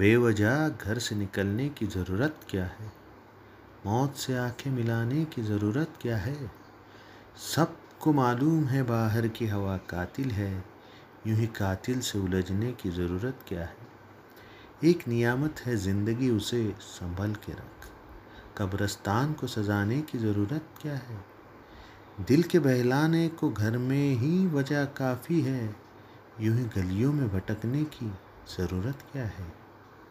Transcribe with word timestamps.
बेवजह 0.00 0.68
घर 0.68 0.98
से 0.98 1.14
निकलने 1.14 1.68
की 1.68 1.86
ज़रूरत 1.86 2.40
क्या 2.50 2.64
है? 2.64 2.92
मौत 3.86 4.16
से 4.16 4.36
आँखें 4.36 4.70
मिलाने 4.70 5.24
की 5.24 5.42
ज़रूरत 5.42 5.92
क्या 6.02 6.16
है? 6.16 6.50
सबको 7.54 8.12
मालूम 8.12 8.64
है 8.64 8.82
बाहर 8.82 9.28
की 9.28 9.46
हवा 9.46 9.76
कातिल 9.76 10.30
है, 10.30 10.64
यूँ 11.26 11.36
ही 11.36 11.46
कातिल 11.46 12.00
से 12.00 12.18
उलझने 12.18 12.72
की 12.72 12.90
ज़रूरत 12.90 13.38
क्या 13.48 13.60
है? 13.60 13.76
एक 14.84 15.08
नियामत 15.08 15.60
है 15.60 15.76
ज़िंदगी 15.76 16.30
उसे 16.30 16.74
संभल 16.80 17.32
के 17.32 17.52
रख। 17.52 17.88
कब्रस्तान 18.58 19.32
को 19.32 19.46
सजाने 19.46 20.00
की 20.00 20.18
ज़रूरत 20.18 20.64
क्या 20.82 20.94
है? 20.94 21.24
दिल 22.20 22.42
के 22.42 22.58
बहलाने 22.58 23.28
को 23.28 23.50
घर 23.50 23.78
में 23.78 24.14
ही 24.14 24.46
वजह 24.46 24.84
काफ़ी 24.84 25.40
है, 25.40 25.76
यूँ 26.40 26.56
ही 26.56 26.64
गलियों 26.64 27.12
में 27.12 27.28
भटकने 27.28 27.84
की 27.84 28.10
ज़रूरत 28.58 28.98
क्या 29.12 29.24
है? 29.24 29.69